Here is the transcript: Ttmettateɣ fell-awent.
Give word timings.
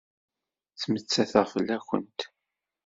Ttmettateɣ 0.73 1.45
fell-awent. 1.53 2.19